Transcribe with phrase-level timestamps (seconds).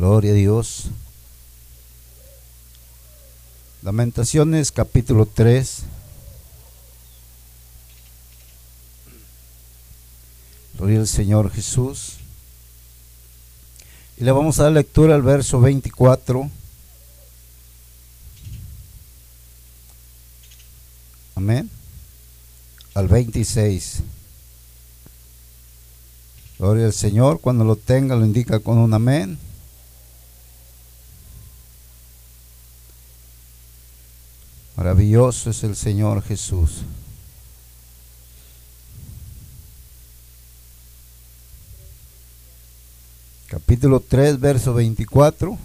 [0.00, 0.84] Gloria a Dios.
[3.82, 5.82] Lamentaciones capítulo 3.
[10.78, 12.14] Gloria al Señor Jesús.
[14.16, 16.50] Y le vamos a dar lectura al verso 24.
[21.34, 21.68] Amén.
[22.94, 24.00] Al 26.
[26.58, 27.42] Gloria al Señor.
[27.42, 29.49] Cuando lo tenga lo indica con un amén.
[34.80, 36.84] Maravilloso es el Señor Jesús.
[43.46, 45.58] Capítulo 3, verso 24.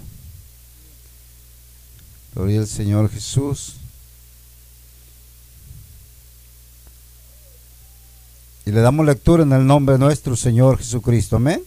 [2.33, 3.75] Gloria al Señor Jesús.
[8.65, 11.37] Y le damos lectura en el nombre de nuestro Señor Jesucristo.
[11.37, 11.63] Amén.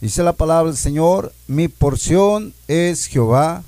[0.00, 3.64] Dice la palabra del Señor, mi porción es Jehová,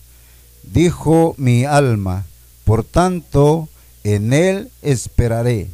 [0.63, 2.25] dijo mi alma
[2.69, 3.67] por tanto,
[4.05, 5.69] en él esperaré.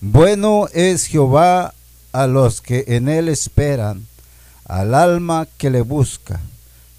[0.00, 1.74] Bueno es Jehová
[2.12, 4.06] a los que en él esperan,
[4.64, 6.40] al alma que le busca.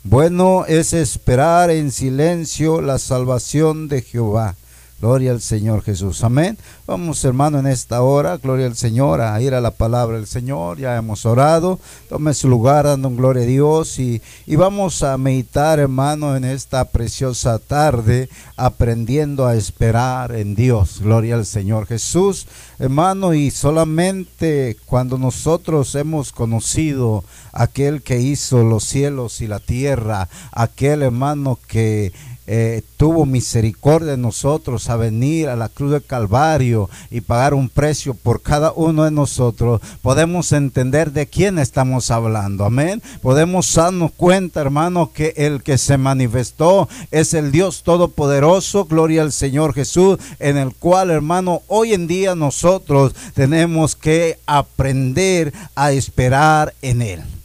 [0.03, 4.53] Bueno es esperar en silencio la salvación de Jehová.
[5.01, 6.23] Gloria al Señor Jesús.
[6.23, 6.59] Amén.
[6.85, 10.77] Vamos, hermano, en esta hora, gloria al Señor, a ir a la palabra del Señor.
[10.77, 11.79] Ya hemos orado.
[12.07, 16.85] Tome su lugar dando gloria a Dios y, y vamos a meditar, hermano, en esta
[16.85, 20.99] preciosa tarde, aprendiendo a esperar en Dios.
[21.01, 22.45] Gloria al Señor Jesús.
[22.77, 30.29] Hermano, y solamente cuando nosotros hemos conocido aquel que hizo los cielos y la tierra,
[30.51, 32.13] aquel hermano que
[32.47, 37.69] eh, tuvo misericordia de nosotros a venir a la cruz del Calvario y pagar un
[37.69, 42.65] precio por cada uno de nosotros, podemos entender de quién estamos hablando.
[42.65, 43.01] Amén.
[43.21, 49.31] Podemos darnos cuenta, hermano, que el que se manifestó es el Dios Todopoderoso, gloria al
[49.31, 56.73] Señor Jesús, en el cual, hermano, hoy en día nosotros tenemos que aprender a esperar
[56.81, 57.40] en Él.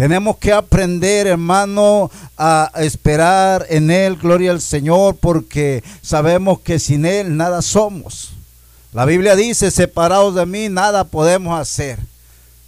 [0.00, 7.04] Tenemos que aprender, hermano, a esperar en Él, gloria al Señor, porque sabemos que sin
[7.04, 8.32] Él nada somos.
[8.94, 11.98] La Biblia dice, separados de mí, nada podemos hacer.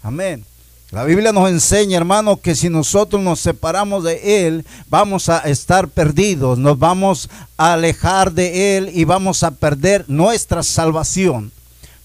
[0.03, 0.44] Amén.
[0.91, 5.88] La Biblia nos enseña, hermano, que si nosotros nos separamos de Él, vamos a estar
[5.88, 11.50] perdidos, nos vamos a alejar de Él y vamos a perder nuestra salvación.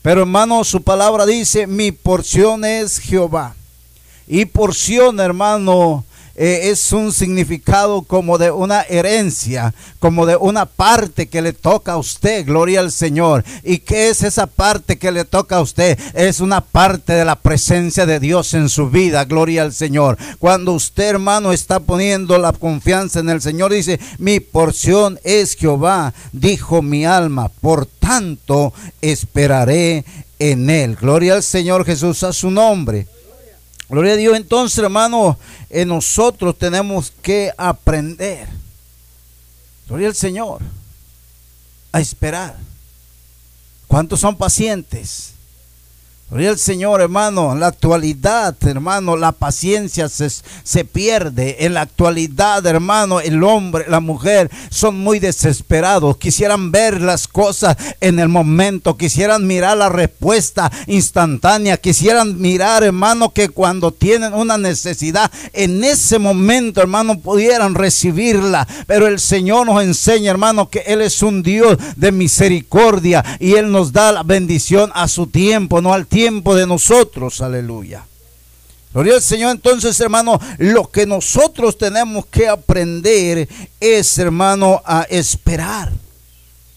[0.01, 3.56] Pero hermano, su palabra dice, mi porción es Jehová.
[4.27, 6.03] Y porción, hermano,
[6.39, 11.93] eh, es un significado como de una herencia, como de una parte que le toca
[11.93, 13.43] a usted, gloria al Señor.
[13.63, 15.97] ¿Y qué es esa parte que le toca a usted?
[16.13, 20.15] Es una parte de la presencia de Dios en su vida, gloria al Señor.
[20.37, 26.13] Cuando usted, hermano, está poniendo la confianza en el Señor, dice, mi porción es Jehová,
[26.33, 30.05] dijo mi alma, por tanto esperaré
[30.37, 30.97] en él.
[31.01, 33.07] Gloria al Señor Jesús a su nombre.
[33.89, 34.35] Gloria a Dios.
[34.35, 35.37] Entonces, hermano,
[35.69, 38.47] eh, nosotros tenemos que aprender.
[39.87, 40.61] Gloria al Señor.
[41.91, 42.57] A esperar.
[43.87, 45.36] ¿Cuántos son pacientes?
[46.29, 47.55] Gloria al Señor, hermano.
[47.55, 51.55] La actualidad, hermano, la paciencia se, se, pierde.
[51.59, 56.17] En la actualidad, hermano, el hombre, la mujer son muy desesperados.
[56.17, 58.97] Quisieran ver las cosas en el momento.
[58.97, 61.77] Quisieran mirar la respuesta instantánea.
[61.77, 68.67] Quisieran mirar, hermano, que cuando tienen una necesidad, en ese momento, hermano, pudieran recibirla.
[68.85, 73.71] Pero el Señor nos enseña, hermano, que Él es un Dios de misericordia y Él
[73.71, 78.03] nos da la bendición a su tiempo, no al tiempo tiempo de nosotros, aleluya.
[78.91, 83.47] Gloria al Señor, entonces, hermano, lo que nosotros tenemos que aprender
[83.79, 85.91] es, hermano, a esperar.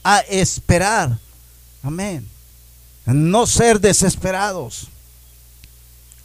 [0.04, 1.16] A esperar.
[1.82, 2.28] Amén.
[3.06, 4.88] No ser desesperados.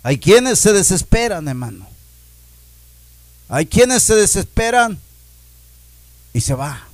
[0.03, 1.87] Hay quienes se desesperan, hermano.
[3.47, 4.99] Hay quienes se desesperan
[6.33, 6.85] y se va.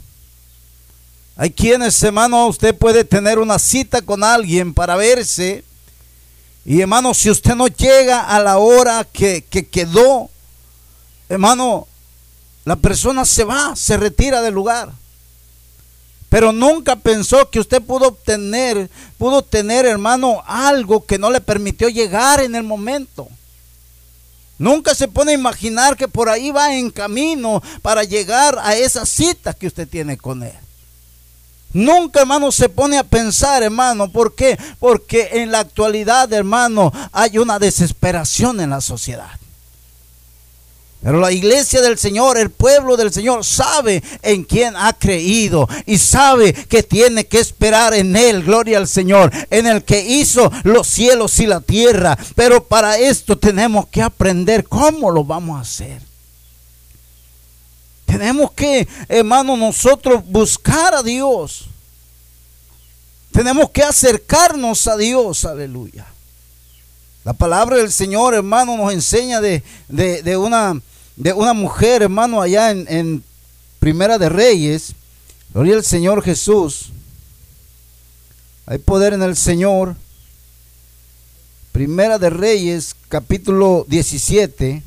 [1.36, 5.64] Hay quienes, hermano, usted puede tener una cita con alguien para verse
[6.66, 10.30] y hermano, si usted no llega a la hora que, quedó,
[11.28, 11.88] hermano,
[12.66, 14.92] la persona se va, se retira del lugar.
[16.30, 21.90] Pero nunca pensó que usted pudo obtener, pudo tener, hermano, algo que no le permitió
[21.90, 23.28] llegar en el momento.
[24.58, 29.08] Nunca se pone a imaginar que por ahí va en camino para llegar a esa
[29.08, 30.54] cita que usted tiene con él.
[31.74, 34.12] Nunca, hermano, se pone a pensar, hermano.
[34.12, 34.58] ¿Por qué?
[34.80, 39.30] Porque en la actualidad, hermano, hay una desesperación en la sociedad.
[41.02, 45.98] Pero la iglesia del Señor, el pueblo del Señor, sabe en quién ha creído y
[45.98, 50.88] sabe que tiene que esperar en Él, gloria al Señor, en el que hizo los
[50.88, 52.18] cielos y la tierra.
[52.36, 56.11] Pero para esto tenemos que aprender cómo lo vamos a hacer.
[58.12, 61.64] Tenemos que, hermano, nosotros buscar a Dios.
[63.32, 66.06] Tenemos que acercarnos a Dios, aleluya.
[67.24, 69.64] La palabra del Señor, hermano, nos enseña de,
[70.36, 70.82] una,
[71.16, 73.24] de una mujer, hermano, allá en, en
[73.80, 74.94] Primera de Reyes.
[75.54, 76.90] Gloria al Señor Jesús.
[78.66, 79.96] Hay poder en el Señor.
[81.72, 84.84] Primera de Reyes, capítulo 17.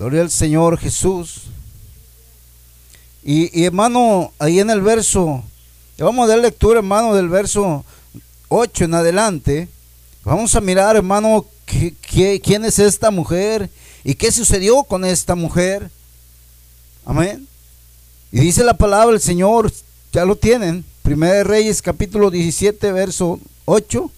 [0.00, 1.42] Gloria al Señor Jesús.
[3.22, 5.44] Y, hermano, ahí en el verso,
[5.98, 7.84] vamos a dar lectura, hermano, del verso
[8.48, 9.68] 8 en adelante.
[10.24, 13.68] Vamos a mirar, hermano, quién es esta mujer
[14.02, 15.90] y qué sucedió con esta mujer.
[17.04, 17.46] Amén.
[18.32, 19.70] Y dice la palabra del Señor,
[20.14, 24.10] ya lo tienen, Primera de Reyes, capítulo 17, verso 8.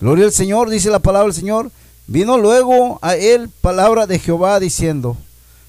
[0.00, 1.70] Gloria al Señor, dice la palabra del Señor.
[2.06, 5.16] Vino luego a él palabra de Jehová diciendo,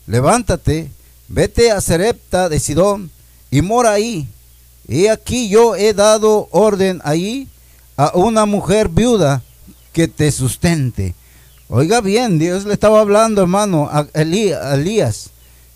[0.08, 0.92] levántate,
[1.28, 3.12] vete a Serepta de Sidón
[3.52, 4.28] y mora ahí.
[4.88, 7.48] Y aquí yo he dado orden ahí
[7.96, 9.42] a una mujer viuda
[9.94, 11.16] que te sustente.
[11.70, 15.30] Oiga bien, Dios le estaba hablando, hermano, a Elías,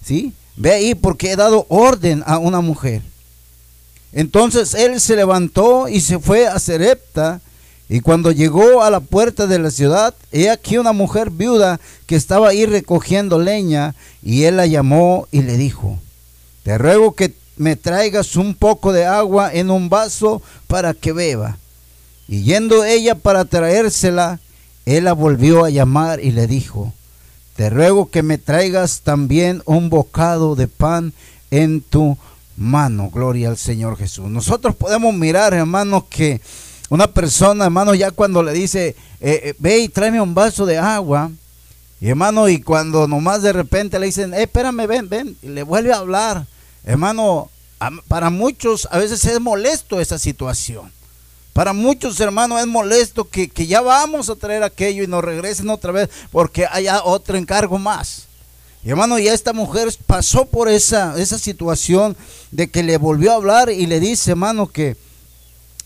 [0.04, 0.34] ¿sí?
[0.56, 3.02] Ve ahí porque he dado orden a una mujer.
[4.12, 7.42] Entonces él se levantó y se fue a Serepta
[7.90, 12.16] y cuando llegó a la puerta de la ciudad, he aquí una mujer viuda que
[12.16, 15.98] estaba ahí recogiendo leña, y él la llamó y le dijo,
[16.64, 21.58] te ruego que me traigas un poco de agua en un vaso para que beba.
[22.28, 24.42] Y yendo ella para traérsela,
[24.86, 26.94] él la volvió a llamar y le dijo,
[27.56, 31.14] te ruego que me traigas también un bocado de pan
[31.52, 32.18] en tu
[32.58, 33.10] mano.
[33.12, 34.30] Gloria al Señor Jesús.
[34.30, 36.42] Nosotros podemos mirar, hermanos, que
[36.90, 40.78] una persona, hermano, ya cuando le dice, eh, eh, ve y tráeme un vaso de
[40.78, 41.32] agua,
[42.00, 45.64] y hermano, y cuando nomás de repente le dicen, eh, espérame, ven, ven, y le
[45.64, 46.46] vuelve a hablar,
[46.84, 47.50] hermano,
[48.08, 50.92] para muchos a veces es molesto esa situación.
[51.54, 55.70] Para muchos hermanos es molesto que, que ya vamos a traer aquello y nos regresen
[55.70, 58.28] otra vez porque haya otro encargo más.
[58.84, 62.16] Y hermano, ya esta mujer pasó por esa, esa situación
[62.52, 64.96] de que le volvió a hablar y le dice, hermano, que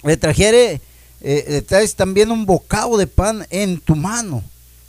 [0.03, 0.81] le trajere
[1.21, 4.43] eh, traes también un bocado de pan en tu mano.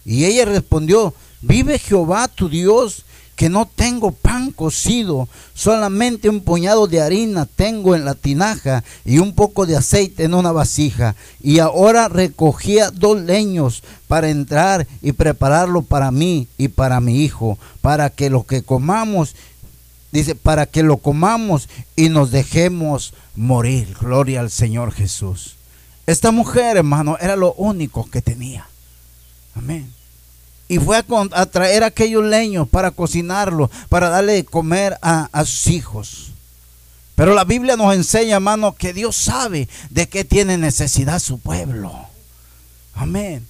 [0.05, 3.05] Y ella respondió, vive Jehová tu Dios,
[3.37, 9.19] que no tengo pan cocido, solamente un puñado de harina tengo en la tinaja y
[9.19, 11.17] un poco de aceite en una vasija.
[11.41, 17.59] Y ahora recogía dos leños para entrar y prepararlo para mí y para mi hijo,
[17.81, 19.35] para que lo que comamos,
[20.13, 23.97] dice, para que lo comamos y nos dejemos morir.
[23.99, 25.57] Gloria al Señor Jesús.
[26.07, 28.67] Esta mujer, hermano, era lo único que tenía.
[29.55, 29.93] Amén.
[30.69, 30.97] Y fue
[31.33, 36.33] a, traer aquellos leños para cocinarlo, para darle de comer a, a sus hijos.
[37.15, 41.95] Pero la Biblia nos enseña, hermano, que Dios sabe de qué tiene necesidad su pueblo.
[42.95, 43.47] Amén.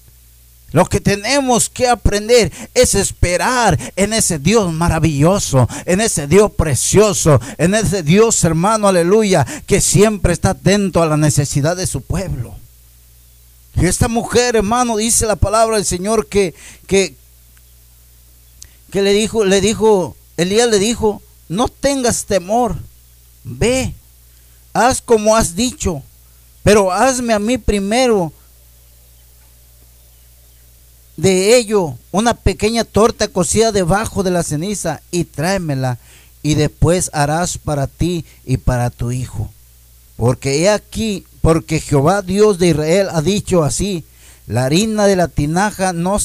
[0.72, 7.40] Lo que tenemos que aprender es esperar en ese Dios maravilloso, en ese Dios precioso,
[7.58, 12.54] en ese Dios hermano, aleluya, que siempre está atento a la necesidad de su pueblo.
[13.74, 16.54] Y esta mujer, hermano, dice la palabra del Señor que,
[16.86, 17.14] que,
[18.90, 22.76] que le dijo, le dijo, Elías le dijo, no tengas temor,
[23.44, 23.94] ve,
[24.72, 26.02] haz como has dicho,
[26.62, 28.32] pero hazme a mí primero
[31.16, 35.98] de ello una pequeña torta cocida debajo de la ceniza y tráemela
[36.42, 39.50] y después harás para ti y para tu hijo.
[40.16, 44.04] Porque he aquí, porque Jehová Dios de Israel ha dicho así,
[44.46, 46.18] la harina de la tinaja no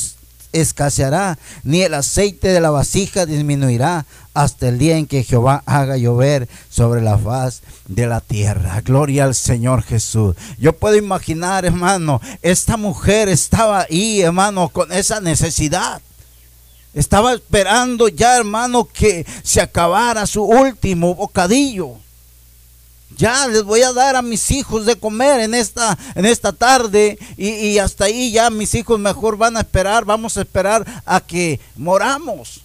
[0.53, 5.97] escaseará, ni el aceite de la vasija disminuirá hasta el día en que Jehová haga
[5.97, 8.81] llover sobre la faz de la tierra.
[8.81, 10.35] Gloria al Señor Jesús.
[10.59, 16.01] Yo puedo imaginar, hermano, esta mujer estaba ahí, hermano, con esa necesidad.
[16.93, 21.95] Estaba esperando ya, hermano, que se acabara su último bocadillo.
[23.15, 27.17] Ya les voy a dar a mis hijos de comer en esta, en esta tarde
[27.37, 31.59] y, hasta ahí ya mis hijos mejor van a esperar, vamos a esperar a que
[31.75, 32.61] moramos.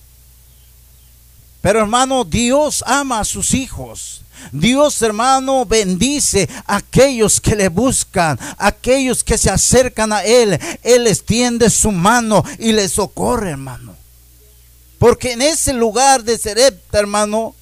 [1.61, 4.23] Pero hermano, Dios ama a sus hijos.
[4.51, 10.59] Dios, hermano, bendice a aquellos que le buscan, aquellos que se acercan a Él.
[10.83, 13.95] Él extiende su mano y le socorre, hermano.
[14.99, 17.55] Porque en ese lugar de Serepta, hermano,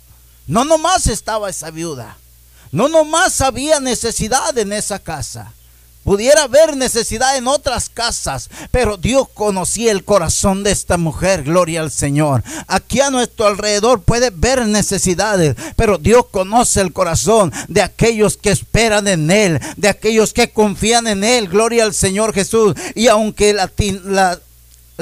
[0.46, 2.16] no nomás estaba esa viuda.
[2.72, 5.52] No nomás había necesidad en esa casa.
[6.04, 11.82] Pudiera haber necesidad en otras casas, pero Dios conocía el corazón de esta mujer, gloria
[11.82, 12.42] al Señor.
[12.68, 18.50] Aquí a nuestro alrededor puede ver necesidades, pero Dios conoce el corazón de aquellos que
[18.50, 22.74] esperan en Él, de aquellos que confían en Él, gloria al Señor Jesús.
[22.94, 23.70] Y aunque la,
[24.04, 24.40] la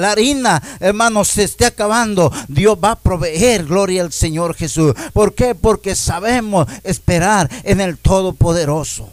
[0.05, 4.93] harina, hermanos, se esté acabando, Dios va a proveer, gloria al Señor Jesús.
[5.13, 5.55] ¿Por qué?
[5.55, 9.09] Porque sabemos esperar en el Todopoderoso.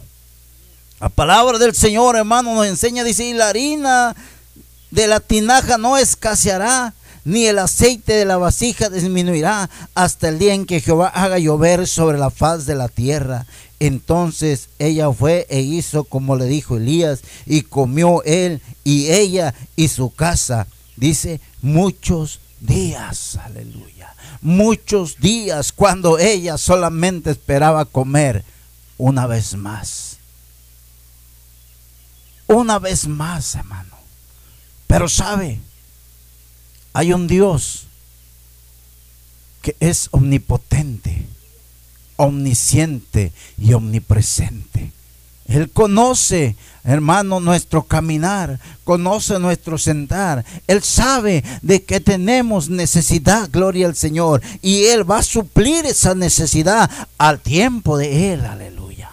[0.99, 4.15] La palabra del Señor, hermano, nos enseña, dice, y la harina
[4.89, 10.53] de la tinaja no escaseará, ni el aceite de la vasija disminuirá hasta el día
[10.53, 13.45] en que Jehová haga llover sobre la faz de la tierra.
[13.79, 19.89] Entonces ella fue e hizo como le dijo Elías, y comió él y ella y
[19.89, 20.67] su casa.
[20.97, 24.13] Dice, muchos días, aleluya.
[24.41, 28.43] Muchos días cuando ella solamente esperaba comer
[28.97, 30.17] una vez más
[32.47, 33.95] una vez más, hermano.
[34.87, 35.59] Pero sabe,
[36.93, 37.83] hay un Dios
[39.61, 41.27] que es omnipotente,
[42.15, 44.93] omnisciente y omnipresente.
[45.47, 50.43] Él conoce, hermano, nuestro caminar, conoce nuestro sentar.
[50.67, 54.41] Él sabe de que tenemos necesidad, gloria al Señor.
[54.61, 59.11] Y Él va a suplir esa necesidad al tiempo de Él, aleluya.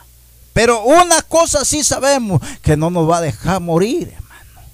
[0.52, 4.68] Pero una cosa sí sabemos, que no nos va a dejar morir, hermano.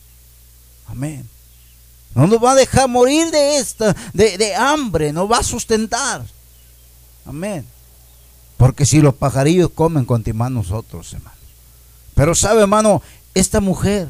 [0.89, 1.29] Amén.
[2.15, 6.25] No nos va a dejar morir de esta, de, de hambre, nos va a sustentar.
[7.27, 7.67] Amén.
[8.57, 11.40] Porque si los pajarillos comen, continuamos nosotros, hermano.
[12.21, 13.01] Pero sabe, hermano,
[13.33, 14.07] esta mujer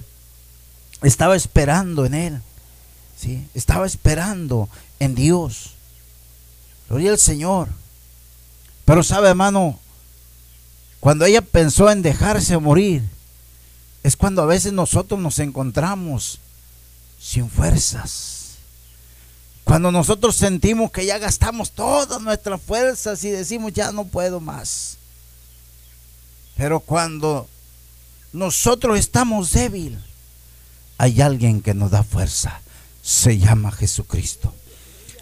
[1.00, 2.42] estaba esperando en él.
[3.16, 3.46] ¿sí?
[3.54, 5.74] Estaba esperando en Dios.
[6.88, 7.68] Gloria al Señor.
[8.84, 9.78] Pero sabe, hermano,
[10.98, 13.04] cuando ella pensó en dejarse morir,
[14.02, 16.40] es cuando a veces nosotros nos encontramos
[17.20, 18.56] sin fuerzas.
[19.62, 24.96] Cuando nosotros sentimos que ya gastamos todas nuestras fuerzas y decimos ya no puedo más.
[26.56, 27.46] Pero cuando
[28.32, 30.00] nosotros estamos débiles,
[30.98, 32.60] hay alguien que nos da fuerza.
[33.02, 34.52] Se llama Jesucristo.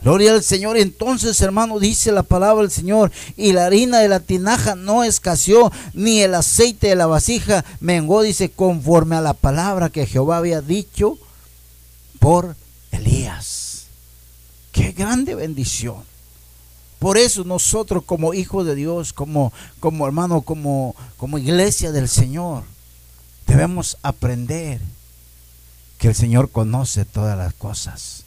[0.03, 0.77] Gloria al Señor.
[0.77, 3.11] Entonces, hermano, dice la palabra del Señor.
[3.37, 8.23] Y la harina de la tinaja no escaseó, ni el aceite de la vasija mengó,
[8.23, 11.19] dice, conforme a la palabra que Jehová había dicho
[12.19, 12.57] por
[12.91, 13.87] Elías.
[14.73, 15.97] Qué grande bendición.
[16.99, 22.65] Por eso nosotros como hijos de Dios, como, como hermano, como, como iglesia del Señor,
[23.49, 24.79] debemos aprender
[25.99, 28.23] que el Señor conoce todas las cosas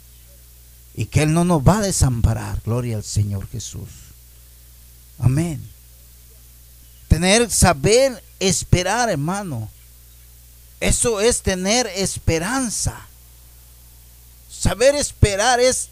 [0.95, 2.59] y que Él no nos va a desamparar.
[2.65, 3.87] Gloria al Señor Jesús.
[5.19, 5.61] Amén.
[7.07, 9.69] Tener, saber esperar, hermano.
[10.79, 12.99] Eso es tener esperanza.
[14.49, 15.89] Saber esperar es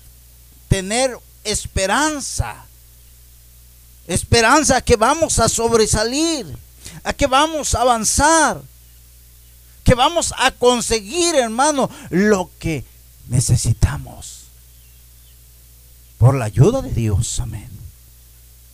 [0.67, 2.65] tener esperanza.
[4.07, 6.57] Esperanza que vamos a sobresalir,
[7.03, 8.61] a que vamos a avanzar,
[9.89, 12.85] que vamos a conseguir, hermano, lo que
[13.27, 14.41] necesitamos.
[16.19, 17.71] Por la ayuda de Dios, amén.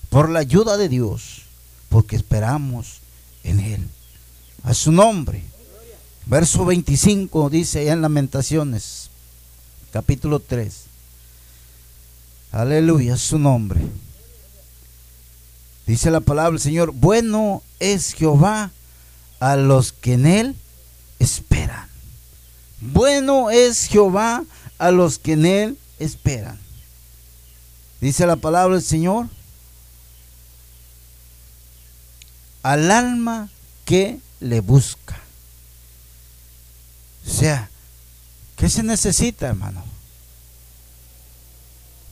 [0.09, 1.43] Por la ayuda de Dios,
[1.87, 2.97] porque esperamos
[3.45, 3.87] en Él.
[4.63, 5.41] A su nombre.
[6.25, 9.09] Verso 25 dice en Lamentaciones,
[9.93, 10.81] capítulo 3.
[12.51, 13.79] Aleluya, su nombre.
[15.87, 18.71] Dice la palabra del Señor, bueno es Jehová
[19.39, 20.55] a los que en Él
[21.25, 21.89] esperan.
[22.79, 24.43] Bueno es Jehová
[24.77, 26.59] a los que en Él esperan.
[27.99, 29.27] Dice la palabra del Señor.
[32.63, 33.49] Al alma
[33.85, 35.19] que le busca.
[37.27, 37.69] O sea,
[38.55, 39.83] ¿qué se necesita, hermano?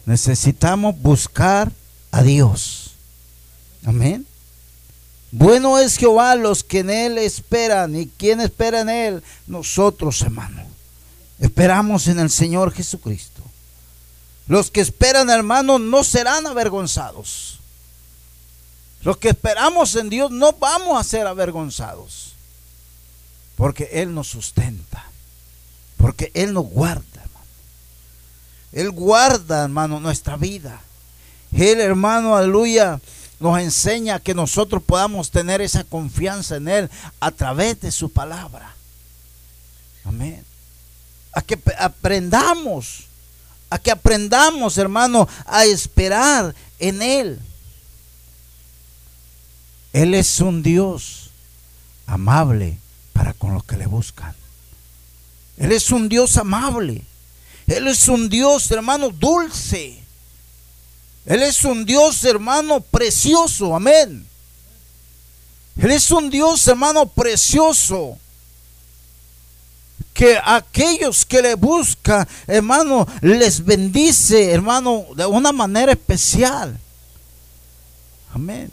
[0.05, 1.72] Necesitamos buscar
[2.12, 2.96] a Dios.
[3.86, 4.25] Amén.
[5.36, 7.96] Bueno es Jehová los que en Él esperan.
[7.96, 9.24] ¿Y quién espera en Él?
[9.48, 10.62] Nosotros, hermano.
[11.40, 13.42] Esperamos en el Señor Jesucristo.
[14.48, 17.58] Los que esperan, hermanos, no serán avergonzados.
[19.02, 22.34] Los que esperamos en Dios no vamos a ser avergonzados.
[23.56, 25.04] Porque Él nos sustenta.
[25.98, 27.48] Porque Él nos guarda, hermano.
[28.72, 30.80] Él guarda, hermano, nuestra vida.
[31.52, 33.02] Él, hermano, aleluya,
[33.44, 38.74] nos enseña que nosotros podamos tener esa confianza en Él a través de su palabra.
[40.06, 40.44] Amén.
[41.34, 43.04] A que aprendamos,
[43.70, 47.40] a que aprendamos, hermano, a esperar en Él.
[49.92, 51.30] Él es un Dios
[52.08, 52.78] amable
[53.12, 54.34] para con los que le buscan.
[55.58, 57.04] Él es un Dios amable.
[57.68, 60.02] Él es un Dios, hermano, dulce.
[61.25, 63.75] Él es un Dios, hermano, precioso.
[63.75, 64.27] Amén.
[65.77, 68.18] Él es un Dios, hermano, precioso.
[70.13, 76.77] Que aquellos que le buscan, hermano, les bendice, hermano, de una manera especial.
[78.34, 78.72] Amén.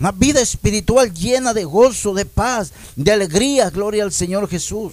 [0.00, 3.70] Una vida espiritual llena de gozo, de paz, de alegría.
[3.70, 4.92] Gloria al Señor Jesús.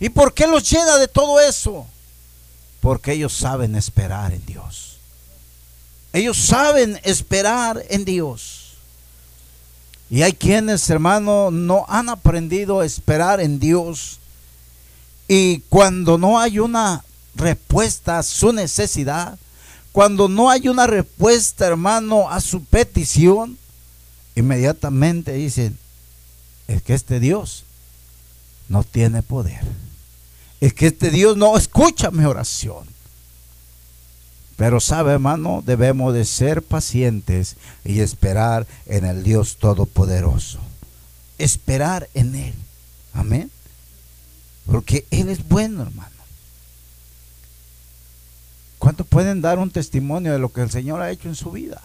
[0.00, 1.86] ¿Y por qué los llena de todo eso?
[2.86, 4.98] Porque ellos saben esperar en Dios.
[6.12, 8.74] Ellos saben esperar en Dios.
[10.08, 14.20] Y hay quienes, hermano, no han aprendido a esperar en Dios.
[15.26, 19.36] Y cuando no hay una respuesta a su necesidad,
[19.90, 23.58] cuando no hay una respuesta, hermano, a su petición,
[24.36, 25.76] inmediatamente dicen,
[26.68, 27.64] es que este Dios
[28.68, 29.85] no tiene poder
[30.60, 32.86] es que este Dios no escucha mi oración.
[34.56, 40.58] Pero sabe, hermano, debemos de ser pacientes y esperar en el Dios Todopoderoso.
[41.36, 42.54] Esperar en Él.
[43.12, 43.50] Amén.
[44.64, 46.10] Porque Él es bueno, hermano.
[48.78, 51.82] ¿Cuántos pueden dar un testimonio de lo que el Señor ha hecho en su vida?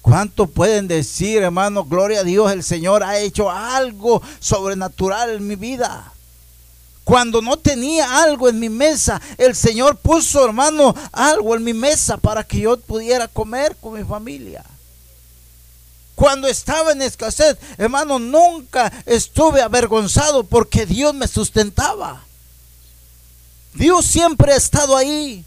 [0.00, 5.56] ¿Cuántos pueden decir, hermano, gloria a Dios, el Señor ha hecho algo sobrenatural en mi
[5.56, 6.12] vida?
[7.06, 12.16] Cuando no tenía algo en mi mesa, el Señor puso, hermano, algo en mi mesa
[12.16, 14.64] para que yo pudiera comer con mi familia.
[16.16, 22.24] Cuando estaba en escasez, hermano, nunca estuve avergonzado porque Dios me sustentaba.
[23.74, 25.44] Dios siempre ha estado ahí.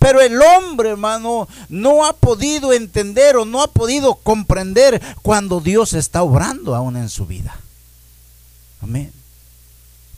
[0.00, 5.92] Pero el hombre, hermano, no ha podido entender o no ha podido comprender cuando Dios
[5.92, 7.56] está obrando aún en su vida.
[8.80, 9.21] Amén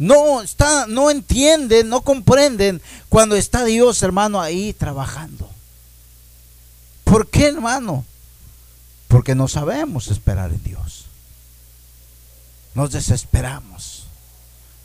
[0.04, 5.48] no está, no entienden, no comprenden cuando está Dios, hermano, ahí trabajando.
[7.04, 8.04] ¿Por qué, hermano?
[9.08, 11.06] Porque no sabemos esperar en Dios.
[12.74, 14.04] Nos desesperamos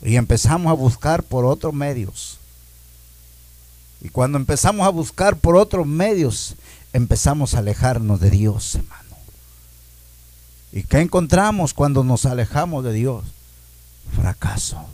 [0.00, 2.38] y empezamos a buscar por otros medios.
[4.00, 6.54] Y cuando empezamos a buscar por otros medios,
[6.94, 9.16] empezamos a alejarnos de Dios, hermano.
[10.72, 13.24] ¿Y qué encontramos cuando nos alejamos de Dios?
[14.16, 14.86] Fracaso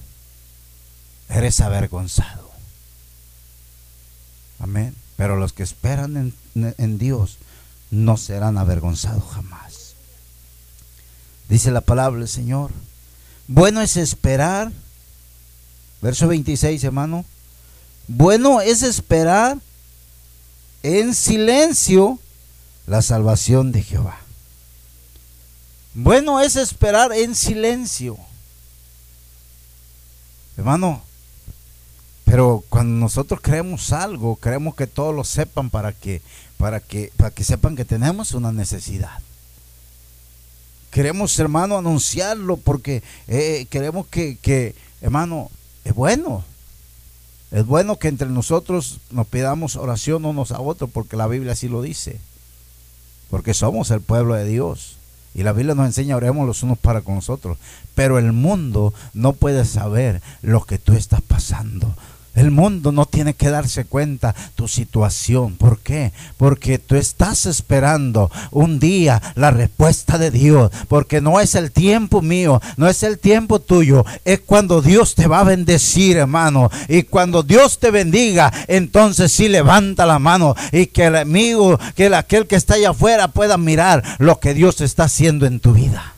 [1.28, 2.50] eres avergonzado.
[4.58, 4.94] Amén.
[5.16, 7.38] Pero los que esperan en, Dios
[7.90, 9.94] no serán avergonzados jamás.
[11.48, 12.70] Dice la palabra del Señor.
[13.48, 14.72] Bueno es esperar.
[16.02, 17.24] Verso 26, hermano.
[18.08, 19.58] Bueno es esperar
[20.82, 22.18] en silencio
[22.86, 24.18] la salvación de Jehová.
[25.94, 28.18] Bueno es esperar en silencio.
[30.58, 31.02] Hermano,
[32.26, 36.20] pero cuando nosotros creemos algo, queremos que todos lo sepan para que,
[36.58, 39.20] para que, para que sepan que tenemos una necesidad.
[40.90, 45.50] Queremos, hermano, anunciarlo porque eh, queremos que, que, hermano,
[45.84, 46.44] es bueno.
[47.52, 51.68] Es bueno que entre nosotros nos pidamos oración unos a otros porque la Biblia así
[51.68, 52.18] lo dice.
[53.30, 54.96] Porque somos el pueblo de Dios.
[55.32, 57.56] Y la Biblia nos enseña, oremos los unos para con nosotros.
[57.94, 61.94] Pero el mundo no puede saber lo que tú estás pasando.
[62.36, 65.56] El mundo no tiene que darse cuenta tu situación.
[65.56, 66.12] ¿Por qué?
[66.36, 70.70] Porque tú estás esperando un día la respuesta de Dios.
[70.86, 74.04] Porque no es el tiempo mío, no es el tiempo tuyo.
[74.26, 76.70] Es cuando Dios te va a bendecir, hermano.
[76.88, 82.06] Y cuando Dios te bendiga, entonces sí levanta la mano y que el amigo, que
[82.06, 85.72] el, aquel que está allá afuera pueda mirar lo que Dios está haciendo en tu
[85.72, 86.12] vida.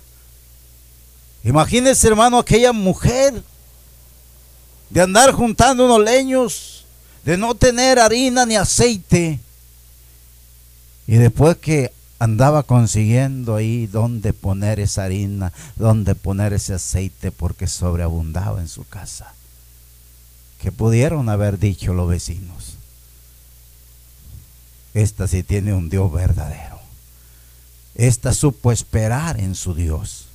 [1.45, 3.45] Imagínese, hermano, aquella mujer
[4.91, 6.85] de andar juntando unos leños,
[7.25, 9.41] de no tener harina ni aceite.
[11.07, 17.67] Y después que andaba consiguiendo ahí dónde poner esa harina, dónde poner ese aceite, porque
[17.67, 19.35] sobreabundaba en su casa.
[20.61, 22.75] Que pudieron haber dicho los vecinos.
[24.95, 26.81] Esta sí tiene un Dios verdadero.
[27.95, 30.27] Esta supo esperar en su Dios.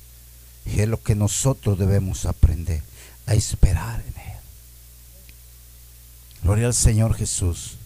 [0.64, 2.82] Y es lo que nosotros debemos aprender,
[3.26, 4.13] a esperar en.
[6.44, 7.78] Gloria al Señor Jesús.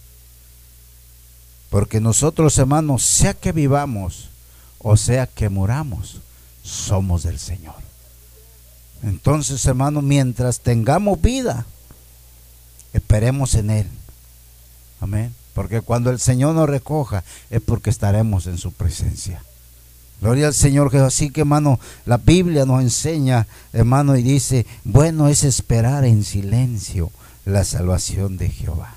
[1.71, 4.29] Porque nosotros, hermanos, sea que vivamos
[4.79, 6.21] o sea que muramos,
[6.63, 7.75] somos del Señor.
[9.03, 11.65] Entonces, hermanos, mientras tengamos vida,
[12.93, 13.87] esperemos en Él.
[15.01, 15.33] Amén.
[15.53, 19.43] Porque cuando el Señor nos recoja es porque estaremos en su presencia.
[20.21, 21.07] Gloria al Señor Jesús.
[21.07, 27.11] Así que, hermano, la Biblia nos enseña, hermano, y dice, bueno es esperar en silencio
[27.49, 28.95] la salvación de Jehová.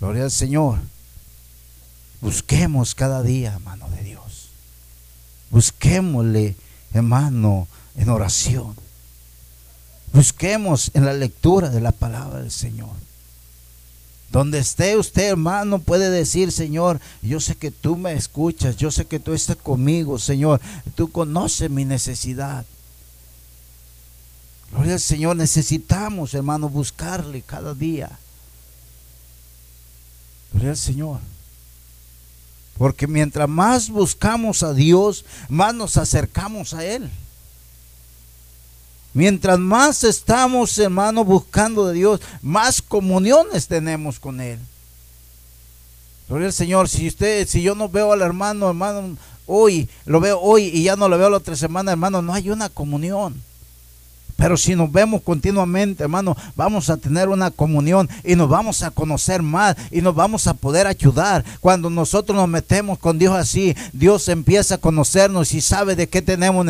[0.00, 0.78] Gloria al Señor.
[2.20, 4.48] Busquemos cada día, hermano de Dios.
[5.50, 6.56] Busquémosle,
[6.92, 8.74] hermano, en oración.
[10.12, 12.90] Busquemos en la lectura de la palabra del Señor.
[14.30, 19.06] Donde esté usted, hermano, puede decir, Señor, yo sé que tú me escuchas, yo sé
[19.06, 20.60] que tú estás conmigo, Señor.
[20.94, 22.66] Tú conoces mi necesidad.
[24.70, 28.10] Gloria al Señor, necesitamos, hermano, buscarle cada día.
[30.52, 31.20] Gloria al Señor.
[32.76, 37.10] Porque mientras más buscamos a Dios, más nos acercamos a Él.
[39.14, 44.60] Mientras más estamos, hermano, buscando de Dios, más comuniones tenemos con Él.
[46.28, 50.38] Gloria al Señor, si usted, si yo no veo al hermano, hermano, hoy, lo veo
[50.38, 53.42] hoy y ya no lo veo la otra semana, hermano, no hay una comunión.
[54.38, 58.92] Pero si nos vemos continuamente, hermano, vamos a tener una comunión y nos vamos a
[58.92, 61.44] conocer más y nos vamos a poder ayudar.
[61.60, 66.22] Cuando nosotros nos metemos con Dios así, Dios empieza a conocernos y sabe de qué
[66.22, 66.64] tenemos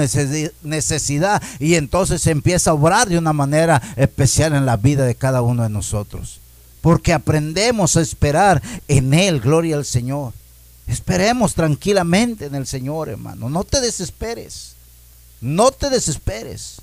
[0.63, 5.43] necesidad y entonces empieza a obrar de una manera especial en la vida de cada
[5.43, 6.41] uno de nosotros.
[6.81, 10.33] Porque aprendemos a esperar en Él, gloria al Señor.
[10.87, 13.51] Esperemos tranquilamente en el Señor, hermano.
[13.51, 14.73] No te desesperes.
[15.43, 16.81] No te desesperes.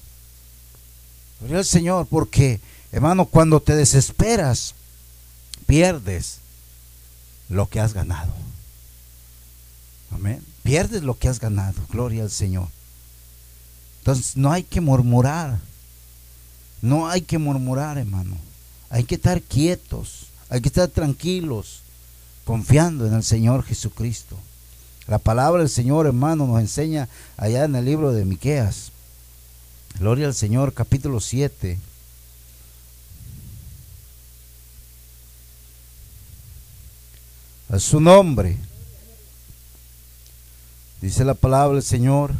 [1.39, 2.59] Gloria al Señor, porque,
[2.91, 4.73] hermano, cuando te desesperas,
[5.65, 6.39] pierdes
[7.49, 8.33] lo que has ganado.
[10.11, 10.43] Amén.
[10.63, 11.81] Pierdes lo que has ganado.
[11.89, 12.67] Gloria al Señor.
[13.99, 15.59] Entonces, no hay que murmurar.
[16.81, 18.37] No hay que murmurar, hermano.
[18.89, 20.27] Hay que estar quietos.
[20.49, 21.81] Hay que estar tranquilos,
[22.45, 24.37] confiando en el Señor Jesucristo.
[25.07, 28.91] La palabra del Señor, hermano, nos enseña allá en el libro de Miqueas,
[29.99, 31.79] Gloria al Señor, capítulo 7.
[37.69, 38.57] A su nombre.
[40.99, 42.33] Dice la palabra del Señor.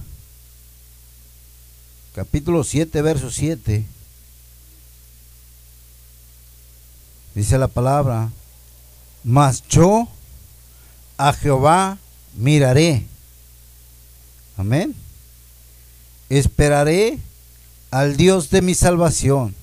[2.14, 3.86] Capítulo 7, verso 7.
[7.36, 8.32] Dice la palabra.
[9.24, 10.10] Mas yo
[11.18, 12.00] a Jehová
[12.34, 13.06] miraré.
[14.58, 14.94] Amén.
[16.30, 17.18] Esperaré
[17.96, 19.56] al Dios de mi salvación.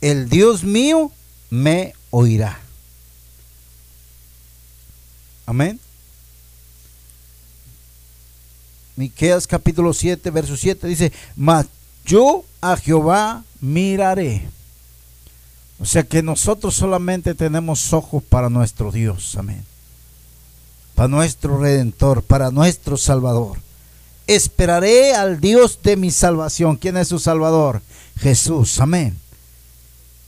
[0.00, 1.10] El Dios mío
[1.50, 2.60] me oirá.
[5.46, 5.80] Amén.
[8.94, 11.66] Miqueas capítulo 7, verso 7 dice, mas
[12.04, 14.48] yo a Jehová miraré.
[15.80, 19.36] O sea que nosotros solamente tenemos ojos para nuestro Dios.
[19.36, 19.71] Amén
[20.94, 23.58] para nuestro Redentor, para nuestro Salvador.
[24.26, 26.76] Esperaré al Dios de mi salvación.
[26.76, 27.82] ¿Quién es su Salvador?
[28.18, 28.78] Jesús.
[28.80, 29.18] Amén.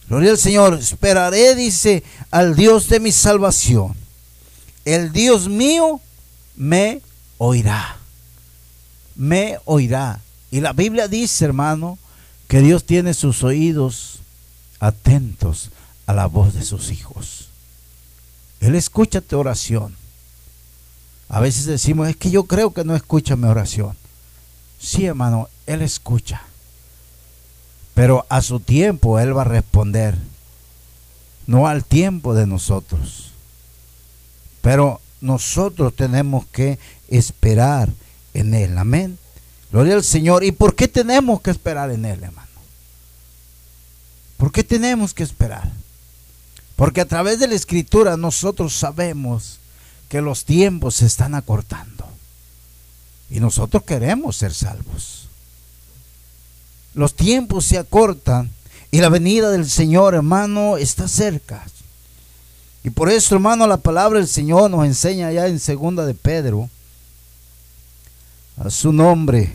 [0.08, 0.74] Gloria al Señor.
[0.74, 3.94] Esperaré, dice, al Dios de mi salvación.
[4.84, 6.00] El Dios mío
[6.56, 7.00] me
[7.38, 7.98] oirá.
[9.14, 10.20] Me oirá.
[10.50, 11.98] Y la Biblia dice, hermano,
[12.48, 14.18] que Dios tiene sus oídos
[14.80, 15.70] atentos
[16.06, 17.48] a la voz de sus hijos.
[18.60, 19.96] Él escucha tu oración.
[21.28, 23.96] A veces decimos, es que yo creo que no escucha mi oración.
[24.78, 26.42] Sí, hermano, Él escucha.
[27.94, 30.16] Pero a su tiempo Él va a responder.
[31.46, 33.30] No al tiempo de nosotros.
[34.60, 37.88] Pero nosotros tenemos que esperar
[38.34, 38.76] en Él.
[38.78, 39.18] Amén.
[39.72, 40.44] Gloria al Señor.
[40.44, 42.48] ¿Y por qué tenemos que esperar en Él, hermano?
[44.36, 45.70] ¿Por qué tenemos que esperar?
[46.76, 49.58] Porque a través de la escritura nosotros sabemos
[50.08, 52.06] que los tiempos se están acortando.
[53.30, 55.28] Y nosotros queremos ser salvos.
[56.94, 58.50] Los tiempos se acortan
[58.90, 61.64] y la venida del Señor, hermano, está cerca.
[62.84, 66.68] Y por eso, hermano, la palabra del Señor nos enseña ya en segunda de Pedro
[68.56, 69.52] a su nombre.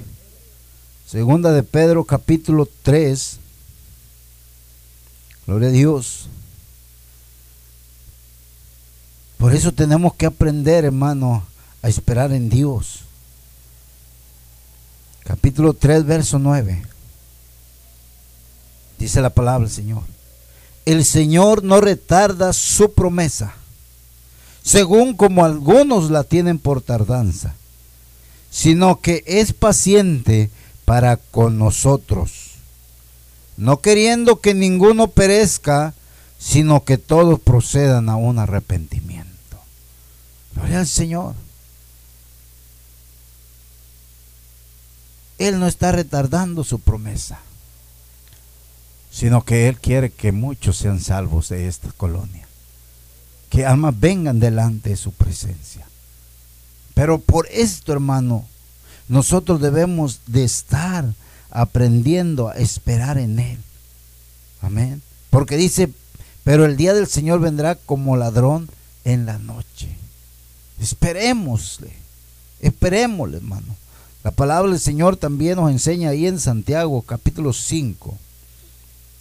[1.08, 3.38] Segunda de Pedro capítulo 3.
[5.48, 6.28] Gloria a Dios.
[9.40, 11.46] Por eso tenemos que aprender, hermano,
[11.82, 13.04] a esperar en Dios.
[15.24, 16.84] Capítulo 3, verso 9.
[19.00, 20.04] Dice la palabra del Señor.
[20.86, 23.54] el Señor no retarda su promesa,
[24.62, 27.56] según como algunos la tienen por tardanza,
[28.52, 30.50] sino que es paciente
[30.84, 32.56] para con nosotros,
[33.56, 35.94] no queriendo que ninguno perezca,
[36.40, 39.19] sino que todos procedan a un arrepentimiento.
[40.60, 41.36] Gloria al Señor.
[45.38, 47.40] Él no está retardando su promesa
[49.12, 52.48] sino que Él quiere que muchos sean salvos de esta colonia,
[53.50, 55.86] que almas vengan delante de su presencia.
[56.94, 58.46] Pero por esto, hermano,
[59.08, 61.06] nosotros debemos de estar
[61.50, 63.58] aprendiendo a esperar en Él.
[64.62, 65.02] Amén.
[65.30, 65.90] Porque dice,
[66.44, 68.70] pero el día del Señor vendrá como ladrón
[69.04, 69.98] en la noche.
[70.80, 71.92] Esperémosle,
[72.62, 73.76] esperémosle, hermano.
[74.24, 78.18] La palabra del Señor también nos enseña ahí en Santiago capítulo 5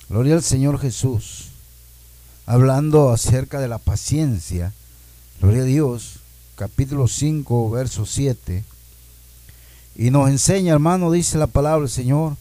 [0.09, 1.49] Gloria al Señor Jesús.
[2.47, 4.73] Hablando acerca de la paciencia.
[5.41, 6.21] Gloria a Dios.
[6.57, 8.65] Capítulo 5, verso 7.
[9.97, 12.37] Y nos enseña, hermano, dice la palabra del Señor.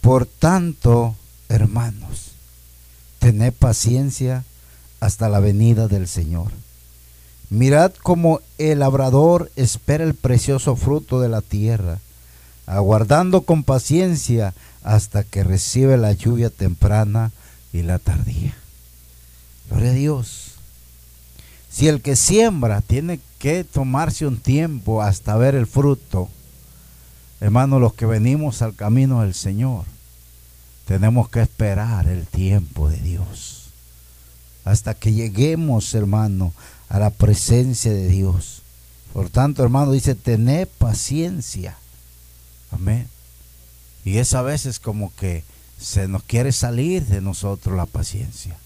[0.00, 1.14] Por tanto,
[1.50, 2.30] hermanos,
[3.18, 4.44] tened paciencia
[5.00, 6.50] hasta la venida del Señor.
[7.50, 11.98] Mirad cómo el labrador espera el precioso fruto de la tierra,
[12.66, 17.30] aguardando con paciencia hasta que recibe la lluvia temprana
[17.72, 18.54] y la tardía.
[19.70, 20.52] Gloria a Dios.
[21.70, 26.28] Si el que siembra tiene que tomarse un tiempo hasta ver el fruto,
[27.40, 29.84] hermano, los que venimos al camino del Señor,
[30.86, 33.70] tenemos que esperar el tiempo de Dios.
[34.64, 36.52] Hasta que lleguemos, hermano,
[36.88, 38.62] a la presencia de Dios.
[39.12, 41.76] Por tanto, hermano, dice, tened paciencia.
[42.70, 43.08] Amén.
[44.04, 45.44] Y es a veces como que
[45.80, 48.56] se nos quiere salir de nosotros la paciencia.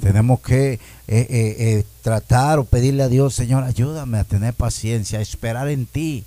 [0.00, 5.18] Tenemos que eh, eh, eh, tratar o pedirle a Dios, Señor, ayúdame a tener paciencia,
[5.18, 6.24] a esperar en ti,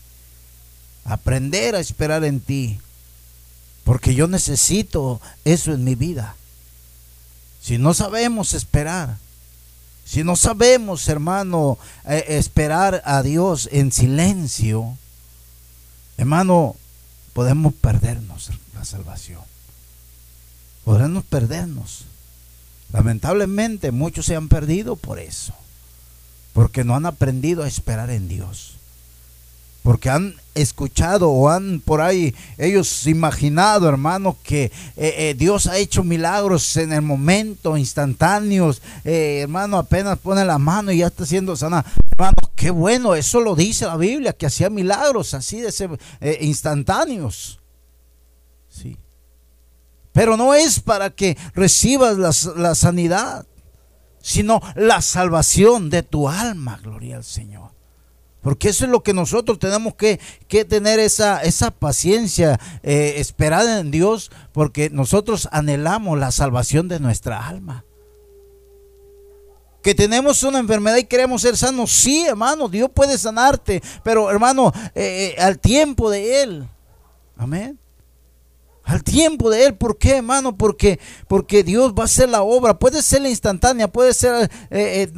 [1.05, 2.79] aprender a esperar en ti,
[3.83, 6.35] porque yo necesito eso en mi vida.
[7.61, 9.17] Si no sabemos esperar,
[10.05, 14.97] si no sabemos, hermano, esperar a Dios en silencio,
[16.17, 16.75] hermano,
[17.33, 19.41] podemos perdernos la salvación.
[20.83, 22.05] Podemos perdernos.
[22.91, 25.53] Lamentablemente muchos se han perdido por eso.
[26.53, 28.75] Porque no han aprendido a esperar en Dios.
[29.83, 35.77] Porque han escuchado o han por ahí ellos imaginado, hermano, que eh, eh, Dios ha
[35.77, 38.81] hecho milagros en el momento, instantáneos.
[39.03, 41.83] Eh, hermano, apenas pone la mano y ya está siendo sana.
[42.11, 45.89] Hermano, qué bueno, eso lo dice la Biblia, que hacía milagros así de ese,
[46.41, 47.59] instantáneos.
[48.69, 48.97] Sí.
[50.13, 53.45] Pero no es para que recibas la sanidad,
[54.21, 57.71] sino la salvación de tu alma, gloria al Señor.
[58.43, 60.19] Porque eso es lo que nosotros tenemos que,
[60.65, 67.47] tener esa, esa paciencia, eh, esperada en Dios, porque nosotros anhelamos la salvación de nuestra
[67.47, 67.85] alma.
[69.81, 74.73] Que tenemos una enfermedad y queremos ser sanos, sí, hermano, Dios puede sanarte, pero hermano,
[74.93, 76.67] eh, eh, al tiempo de Él.
[77.37, 77.79] Amén.
[78.83, 80.57] Al tiempo de Él, ¿por qué, hermano?
[80.57, 82.77] Porque, porque Dios va a hacer la obra.
[82.77, 84.51] Puede ser instantánea, puede ser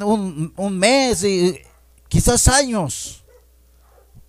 [0.03, 1.23] un, un mes.
[1.23, 1.59] Y,
[2.07, 3.25] quizás años.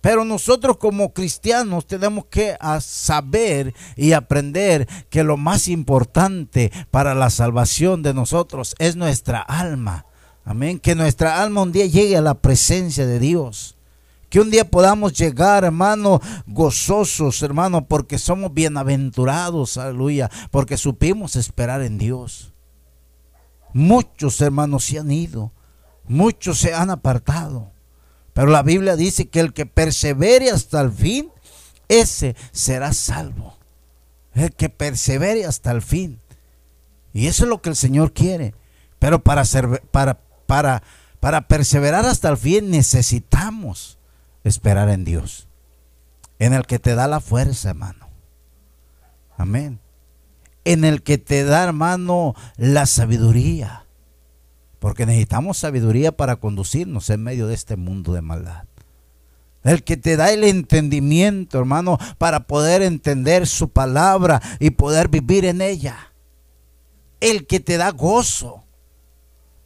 [0.01, 7.29] Pero nosotros como cristianos tenemos que saber y aprender que lo más importante para la
[7.29, 10.05] salvación de nosotros es nuestra alma.
[10.45, 10.79] Amén.
[10.79, 13.75] Que nuestra alma un día llegue a la presencia de Dios.
[14.29, 21.81] Que un día podamos llegar, hermano, gozosos, hermano, porque somos bienaventurados, aleluya, porque supimos esperar
[21.81, 22.53] en Dios.
[23.73, 25.51] Muchos hermanos se han ido,
[26.07, 27.71] muchos se han apartado.
[28.33, 31.31] Pero la Biblia dice que el que persevere hasta el fin,
[31.87, 33.57] ese será salvo.
[34.33, 36.19] El que persevere hasta el fin.
[37.13, 38.53] Y eso es lo que el Señor quiere.
[38.99, 39.43] Pero para,
[39.91, 40.83] para, para,
[41.19, 43.97] para perseverar hasta el fin necesitamos
[44.43, 45.47] esperar en Dios.
[46.37, 48.07] En el que te da la fuerza, hermano.
[49.35, 49.79] Amén.
[50.63, 53.86] En el que te da, hermano, la sabiduría
[54.79, 58.65] porque necesitamos sabiduría para conducirnos en medio de este mundo de maldad.
[59.63, 65.45] El que te da el entendimiento, hermano, para poder entender su palabra y poder vivir
[65.45, 66.13] en ella.
[67.19, 68.63] El que te da gozo.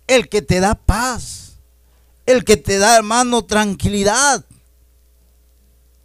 [0.08, 1.60] El que te da paz.
[2.26, 4.44] El que te da, hermano, tranquilidad.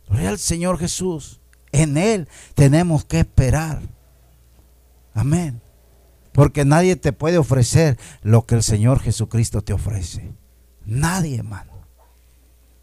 [0.08, 1.40] Gloria al Señor Jesús.
[1.72, 3.80] En Él tenemos que esperar.
[5.14, 5.62] Amén.
[6.36, 10.34] Porque nadie te puede ofrecer lo que el Señor Jesucristo te ofrece.
[10.84, 11.72] Nadie, hermano.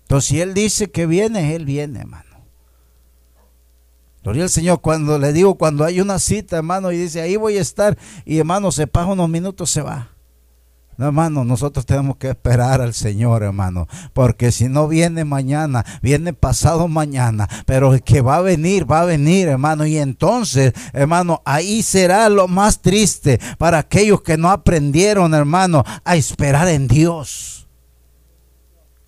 [0.01, 2.47] Entonces, si Él dice que viene, Él viene, hermano.
[4.23, 7.57] Gloria al Señor, cuando le digo, cuando hay una cita, hermano, y dice, ahí voy
[7.57, 10.12] a estar, y hermano, se pasa unos minutos, se va.
[10.97, 16.33] No, hermano, nosotros tenemos que esperar al Señor, hermano, porque si no viene mañana, viene
[16.33, 21.41] pasado mañana, pero el que va a venir, va a venir, hermano, y entonces, hermano,
[21.45, 27.62] ahí será lo más triste para aquellos que no aprendieron, hermano, a esperar en Dios.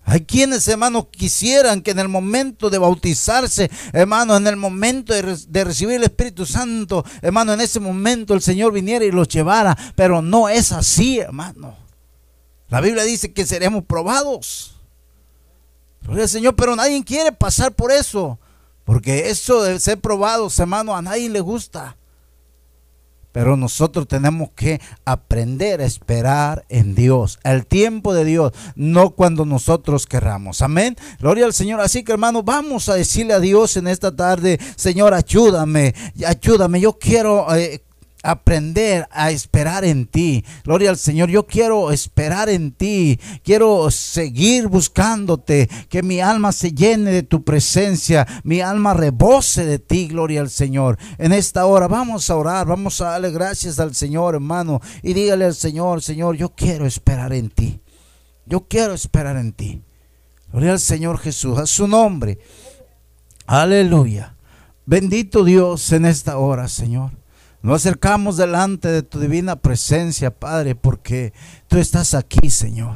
[0.08, 5.64] Hay quienes, hermano, quisieran que en el momento de bautizarse, hermano, en el momento de,
[5.64, 9.76] recibir el Espíritu Santo, hermano, en ese momento el Señor viniera y los llevara.
[9.96, 11.76] Pero no es así, hermano.
[12.68, 14.76] La Biblia dice que seremos probados.
[16.08, 18.38] el Señor, pero nadie quiere pasar por eso.
[18.84, 21.96] Porque eso de ser probados, hermano, a nadie le gusta.
[23.36, 29.44] Pero nosotros tenemos que aprender a esperar en Dios, el tiempo de Dios, no cuando
[29.44, 30.62] nosotros querramos.
[30.62, 30.96] Amén.
[31.20, 31.82] Gloria al Señor.
[31.82, 35.94] Así que hermano, vamos a decirle a Dios en esta tarde, Señor, ayúdame,
[36.26, 36.80] ayúdame.
[36.80, 37.82] Yo quiero eh,
[38.26, 40.44] aprender a esperar en ti.
[40.64, 43.20] Gloria al Señor, yo quiero esperar en ti.
[43.44, 49.78] Quiero seguir buscándote, que mi alma se llene de tu presencia, mi alma rebose de
[49.78, 50.98] ti, gloria al Señor.
[51.18, 55.44] En esta hora vamos a orar, vamos a darle gracias al Señor, hermano, y dígale
[55.44, 57.80] al Señor, Señor, yo quiero esperar en ti.
[58.44, 59.82] Yo quiero esperar en ti.
[60.50, 62.38] Gloria al Señor Jesús, a su nombre.
[63.46, 64.34] Aleluya.
[64.84, 67.10] Bendito Dios en esta hora, Señor.
[67.66, 71.32] Nos acercamos delante de tu divina presencia, Padre, porque
[71.66, 72.92] tú estás aquí, Señor.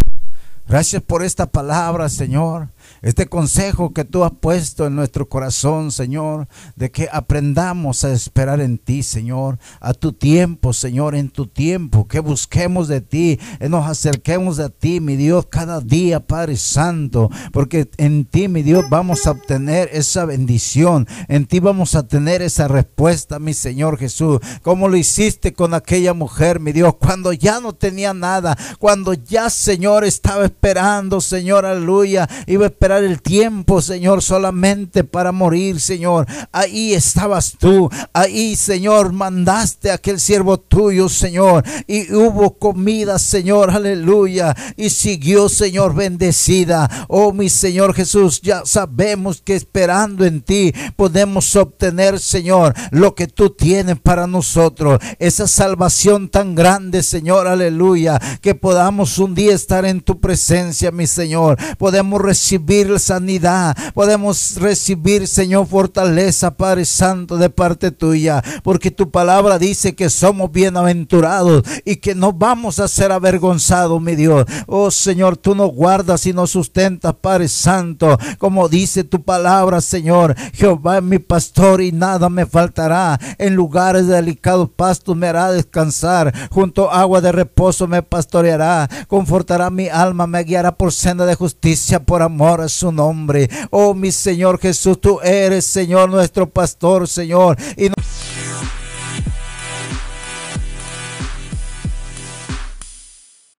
[0.68, 2.68] Gracias por esta palabra, Señor
[3.02, 8.60] este consejo que tú has puesto en nuestro corazón, Señor, de que aprendamos a esperar
[8.60, 13.68] en ti, Señor, a tu tiempo, Señor, en tu tiempo, que busquemos de ti, que
[13.68, 18.84] nos acerquemos a ti, mi Dios, cada día, Padre Santo, porque en ti, mi Dios,
[18.90, 24.40] vamos a obtener esa bendición, en ti vamos a tener esa respuesta, mi Señor Jesús,
[24.62, 29.48] como lo hiciste con aquella mujer, mi Dios, cuando ya no tenía nada, cuando ya,
[29.50, 36.26] Señor, estaba esperando, Señor, aleluya, iba a el tiempo, Señor, solamente para morir, Señor.
[36.52, 37.88] Ahí estabas tú.
[38.12, 41.64] Ahí, Señor, mandaste a aquel siervo tuyo, Señor.
[41.86, 44.56] Y hubo comida, Señor, aleluya.
[44.76, 47.06] Y siguió, Señor, bendecida.
[47.08, 53.26] Oh, mi Señor Jesús, ya sabemos que esperando en ti podemos obtener, Señor, lo que
[53.26, 55.00] tú tienes para nosotros.
[55.18, 58.18] Esa salvación tan grande, Señor, aleluya.
[58.40, 61.56] Que podamos un día estar en tu presencia, mi Señor.
[61.78, 69.58] Podemos recibir sanidad, podemos recibir, Señor, fortaleza, Padre Santo, de parte tuya, porque tu palabra
[69.58, 74.46] dice que somos bienaventurados y que no vamos a ser avergonzados, mi Dios.
[74.66, 80.34] Oh Señor, tú nos guardas y nos sustentas, Padre Santo, como dice tu palabra, Señor.
[80.52, 83.18] Jehová es mi pastor y nada me faltará.
[83.38, 86.32] En lugares de delicados pastos me hará descansar.
[86.50, 88.88] Junto a agua de reposo me pastoreará.
[89.08, 93.48] Confortará mi alma, me guiará por senda de justicia por amor a su nombre.
[93.70, 97.56] Oh mi Señor Jesús, tú eres Señor nuestro pastor, Señor.
[97.76, 97.90] Y